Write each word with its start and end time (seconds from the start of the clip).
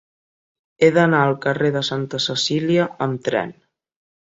He 0.85 0.89
d'anar 0.95 1.19
al 1.25 1.35
carrer 1.43 1.69
de 1.77 1.85
Santa 1.91 2.23
Cecília 2.27 2.91
amb 3.09 3.23
tren. 3.31 3.57